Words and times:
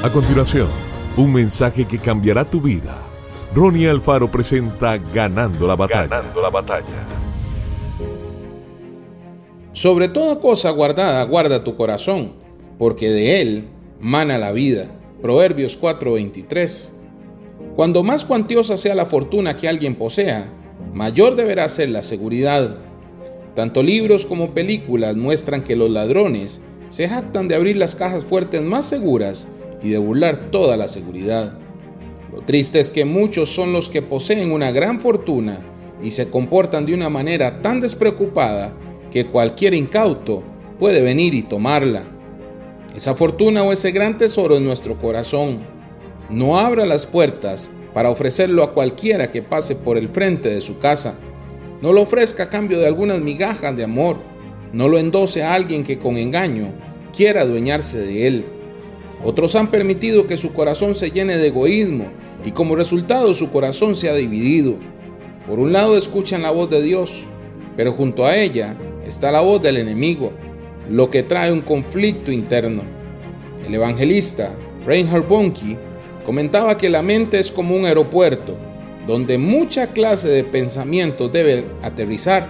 A 0.00 0.12
continuación, 0.12 0.68
un 1.16 1.32
mensaje 1.32 1.84
que 1.84 1.98
cambiará 1.98 2.44
tu 2.44 2.60
vida. 2.60 3.02
Ronnie 3.52 3.88
Alfaro 3.88 4.30
presenta 4.30 4.96
Ganando 4.96 5.66
la 5.66 5.74
batalla. 5.74 6.06
Ganando 6.06 6.40
la 6.40 6.50
batalla. 6.50 6.84
Sobre 9.72 10.08
toda 10.08 10.38
cosa 10.38 10.70
guardada, 10.70 11.24
guarda 11.24 11.64
tu 11.64 11.76
corazón, 11.76 12.34
porque 12.78 13.10
de 13.10 13.40
él 13.40 13.64
mana 14.00 14.38
la 14.38 14.52
vida. 14.52 14.86
Proverbios 15.20 15.76
4:23. 15.76 16.92
Cuando 17.74 18.04
más 18.04 18.24
cuantiosa 18.24 18.76
sea 18.76 18.94
la 18.94 19.04
fortuna 19.04 19.56
que 19.56 19.68
alguien 19.68 19.96
posea, 19.96 20.46
mayor 20.94 21.34
deberá 21.34 21.68
ser 21.68 21.88
la 21.88 22.04
seguridad. 22.04 22.76
Tanto 23.56 23.82
libros 23.82 24.26
como 24.26 24.54
películas 24.54 25.16
muestran 25.16 25.64
que 25.64 25.74
los 25.74 25.90
ladrones 25.90 26.60
se 26.88 27.08
jactan 27.08 27.48
de 27.48 27.56
abrir 27.56 27.76
las 27.76 27.96
cajas 27.96 28.24
fuertes 28.24 28.62
más 28.62 28.84
seguras 28.84 29.48
y 29.82 29.90
de 29.90 29.98
burlar 29.98 30.50
toda 30.50 30.76
la 30.76 30.88
seguridad. 30.88 31.58
Lo 32.32 32.42
triste 32.42 32.80
es 32.80 32.92
que 32.92 33.04
muchos 33.04 33.50
son 33.50 33.72
los 33.72 33.88
que 33.88 34.02
poseen 34.02 34.52
una 34.52 34.70
gran 34.70 35.00
fortuna 35.00 35.58
y 36.02 36.10
se 36.10 36.28
comportan 36.28 36.86
de 36.86 36.94
una 36.94 37.08
manera 37.08 37.62
tan 37.62 37.80
despreocupada 37.80 38.72
que 39.10 39.26
cualquier 39.26 39.74
incauto 39.74 40.42
puede 40.78 41.02
venir 41.02 41.34
y 41.34 41.42
tomarla. 41.42 42.04
Esa 42.96 43.14
fortuna 43.14 43.62
o 43.62 43.72
ese 43.72 43.90
gran 43.90 44.18
tesoro 44.18 44.56
en 44.56 44.64
nuestro 44.64 44.98
corazón. 44.98 45.60
No 46.30 46.58
abra 46.58 46.84
las 46.84 47.06
puertas 47.06 47.70
para 47.94 48.10
ofrecerlo 48.10 48.62
a 48.62 48.74
cualquiera 48.74 49.30
que 49.30 49.42
pase 49.42 49.74
por 49.74 49.96
el 49.96 50.08
frente 50.08 50.48
de 50.48 50.60
su 50.60 50.78
casa. 50.78 51.14
No 51.80 51.92
lo 51.92 52.02
ofrezca 52.02 52.44
a 52.44 52.50
cambio 52.50 52.78
de 52.78 52.86
algunas 52.86 53.20
migajas 53.20 53.76
de 53.76 53.84
amor. 53.84 54.16
No 54.72 54.88
lo 54.88 54.98
endose 54.98 55.42
a 55.42 55.54
alguien 55.54 55.84
que 55.84 55.98
con 55.98 56.16
engaño 56.16 56.72
quiera 57.16 57.42
adueñarse 57.42 57.98
de 57.98 58.26
él. 58.26 58.44
Otros 59.24 59.56
han 59.56 59.68
permitido 59.68 60.26
que 60.26 60.36
su 60.36 60.52
corazón 60.52 60.94
se 60.94 61.10
llene 61.10 61.36
de 61.36 61.48
egoísmo 61.48 62.06
y 62.44 62.52
como 62.52 62.76
resultado 62.76 63.34
su 63.34 63.50
corazón 63.50 63.94
se 63.94 64.08
ha 64.08 64.14
dividido. 64.14 64.76
Por 65.46 65.58
un 65.58 65.72
lado 65.72 65.96
escuchan 65.96 66.42
la 66.42 66.50
voz 66.50 66.70
de 66.70 66.82
Dios, 66.82 67.24
pero 67.76 67.92
junto 67.92 68.24
a 68.24 68.36
ella 68.36 68.76
está 69.06 69.32
la 69.32 69.40
voz 69.40 69.60
del 69.60 69.78
enemigo, 69.78 70.32
lo 70.88 71.10
que 71.10 71.22
trae 71.22 71.52
un 71.52 71.62
conflicto 71.62 72.30
interno. 72.30 72.82
El 73.66 73.74
evangelista 73.74 74.52
Reinhard 74.86 75.26
Bonnke 75.26 75.76
comentaba 76.24 76.76
que 76.76 76.88
la 76.88 77.02
mente 77.02 77.38
es 77.38 77.50
como 77.50 77.74
un 77.74 77.86
aeropuerto 77.86 78.56
donde 79.06 79.38
mucha 79.38 79.88
clase 79.88 80.28
de 80.28 80.44
pensamientos 80.44 81.32
debe 81.32 81.64
aterrizar, 81.82 82.46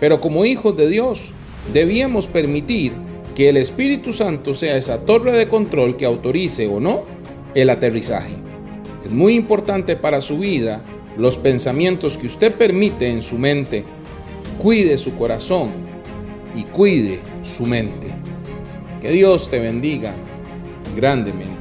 pero 0.00 0.20
como 0.20 0.44
hijos 0.44 0.76
de 0.76 0.88
Dios 0.88 1.32
debíamos 1.72 2.26
permitir 2.26 2.92
que 3.34 3.48
el 3.48 3.56
Espíritu 3.56 4.12
Santo 4.12 4.54
sea 4.54 4.76
esa 4.76 5.04
torre 5.04 5.32
de 5.32 5.48
control 5.48 5.96
que 5.96 6.06
autorice 6.06 6.66
o 6.68 6.78
no 6.80 7.02
el 7.54 7.70
aterrizaje. 7.70 8.34
Es 9.04 9.10
muy 9.10 9.34
importante 9.34 9.96
para 9.96 10.20
su 10.20 10.38
vida 10.38 10.82
los 11.16 11.36
pensamientos 11.36 12.16
que 12.16 12.26
usted 12.26 12.54
permite 12.54 13.08
en 13.08 13.22
su 13.22 13.36
mente. 13.36 13.84
Cuide 14.62 14.96
su 14.98 15.14
corazón 15.16 15.72
y 16.54 16.64
cuide 16.64 17.20
su 17.42 17.66
mente. 17.66 18.12
Que 19.00 19.10
Dios 19.10 19.50
te 19.50 19.60
bendiga 19.60 20.14
grandemente. 20.96 21.54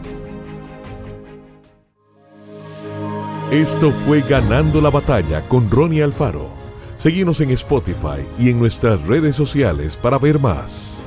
Esto 3.52 3.92
fue 3.92 4.22
Ganando 4.22 4.82
la 4.82 4.90
batalla 4.90 5.48
con 5.48 5.70
Ronnie 5.70 6.02
Alfaro. 6.02 6.50
Seguimos 6.96 7.42
en 7.42 7.52
Spotify 7.52 8.26
y 8.40 8.50
en 8.50 8.60
nuestras 8.60 9.06
redes 9.06 9.36
sociales 9.36 9.98
para 9.98 10.18
ver 10.18 10.40
más. 10.40 11.04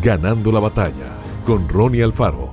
Ganando 0.00 0.52
la 0.52 0.60
batalla 0.60 1.16
con 1.44 1.68
Ronnie 1.68 2.04
Alfaro. 2.04 2.47